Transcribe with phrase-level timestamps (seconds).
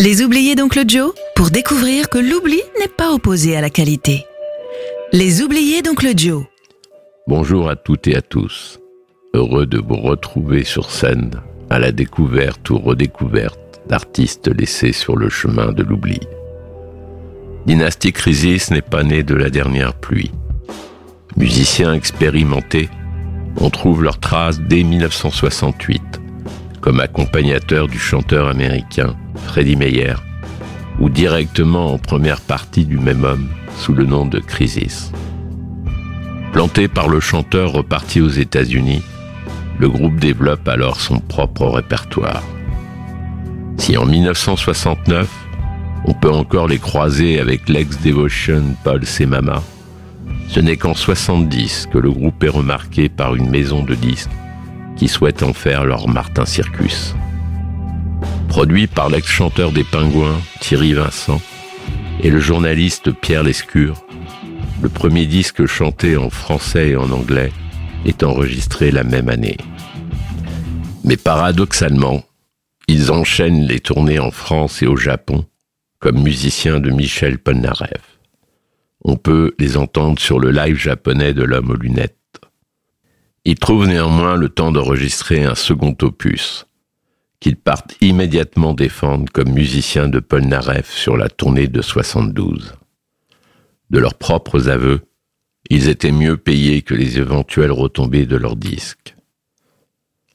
[0.00, 4.24] Les oubliés d'Oncle Joe pour découvrir que l'oubli n'est pas opposé à la qualité.
[5.12, 6.44] Les oubliés d'Oncle Joe.
[7.26, 8.78] Bonjour à toutes et à tous.
[9.34, 11.32] Heureux de vous retrouver sur scène
[11.68, 13.58] à la découverte ou redécouverte
[13.88, 16.20] d'artistes laissés sur le chemin de l'oubli.
[17.66, 20.30] Dynasty Crisis n'est pas né de la dernière pluie.
[21.36, 22.88] Musiciens expérimentés,
[23.60, 26.20] on trouve leurs traces dès 1968
[26.80, 30.14] comme accompagnateur du chanteur américain Freddie Meyer,
[30.98, 35.12] ou directement en première partie du même homme sous le nom de Crisis.
[36.52, 39.02] Planté par le chanteur reparti aux États-Unis,
[39.78, 42.42] le groupe développe alors son propre répertoire.
[43.76, 45.28] Si en 1969,
[46.04, 49.62] on peut encore les croiser avec l'ex-Devotion Paul Semama,
[50.48, 54.30] ce n'est qu'en 70 que le groupe est remarqué par une maison de disques
[54.96, 57.14] qui souhaitent en faire leur Martin Circus.
[58.58, 61.40] Produit par l'ex-chanteur des Pingouins, Thierry Vincent,
[62.20, 64.04] et le journaliste Pierre Lescure,
[64.82, 67.52] le premier disque chanté en français et en anglais
[68.04, 69.58] est enregistré la même année.
[71.04, 72.24] Mais paradoxalement,
[72.88, 75.46] ils enchaînent les tournées en France et au Japon
[76.00, 78.18] comme musiciens de Michel Polnareff.
[79.04, 82.16] On peut les entendre sur le live japonais de l'homme aux lunettes.
[83.44, 86.66] Ils trouvent néanmoins le temps d'enregistrer un second opus,
[87.40, 92.74] qu'ils partent immédiatement défendre comme musiciens de Polnareff sur la tournée de 72.
[93.90, 95.02] De leurs propres aveux,
[95.70, 99.14] ils étaient mieux payés que les éventuelles retombées de leurs disques.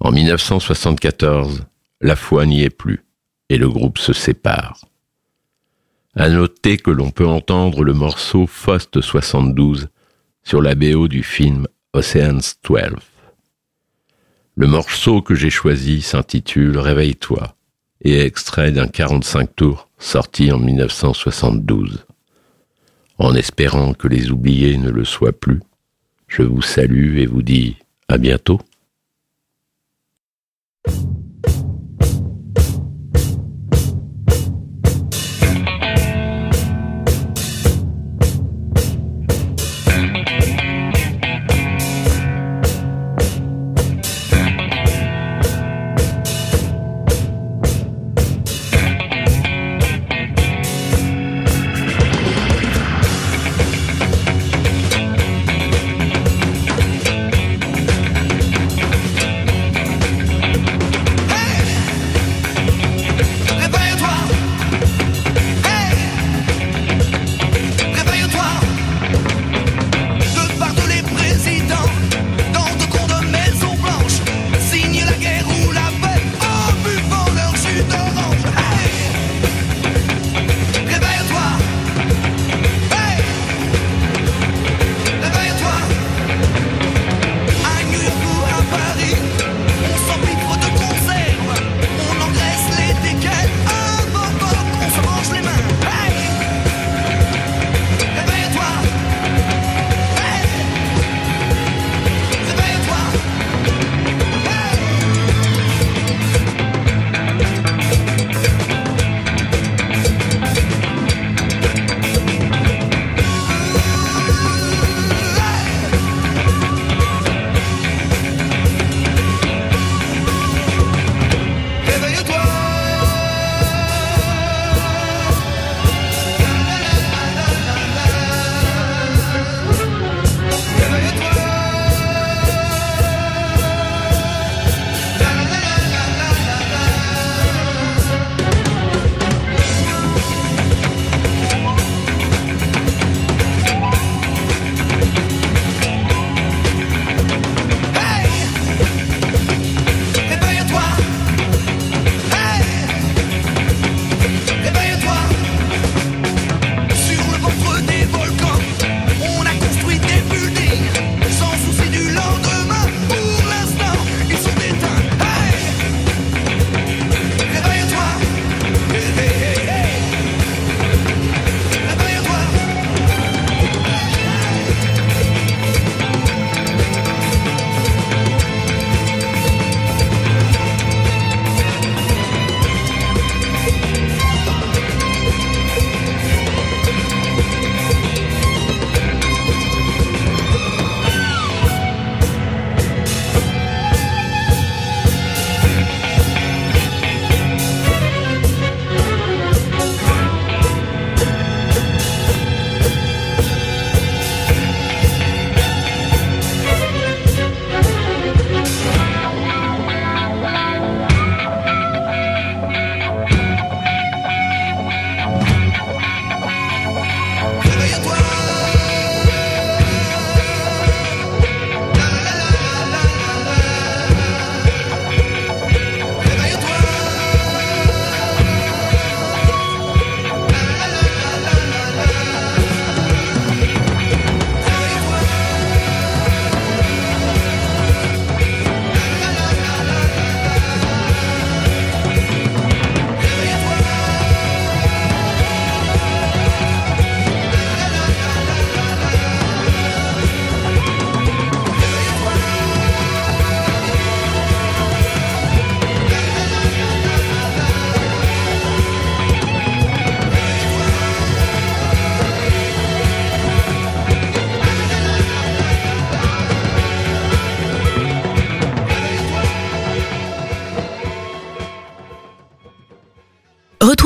[0.00, 1.66] En 1974,
[2.00, 3.04] la foi n'y est plus
[3.48, 4.84] et le groupe se sépare.
[6.14, 9.88] À noter que l'on peut entendre le morceau Faust 72
[10.42, 12.80] sur la BO du film Oceans 12.
[14.58, 17.54] Le morceau que j'ai choisi s'intitule Réveille-toi
[18.00, 22.06] et est extrait d'un 45 tours sorti en 1972.
[23.18, 25.60] En espérant que les oubliés ne le soient plus,
[26.26, 27.76] je vous salue et vous dis
[28.08, 28.58] à bientôt.